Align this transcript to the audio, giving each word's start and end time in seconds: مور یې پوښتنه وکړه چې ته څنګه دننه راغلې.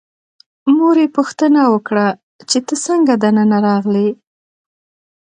مور 0.75 0.95
یې 1.03 1.07
پوښتنه 1.17 1.61
وکړه 1.73 2.07
چې 2.49 2.57
ته 2.67 2.73
څنګه 2.85 3.13
دننه 3.23 3.57
راغلې. 3.67 4.09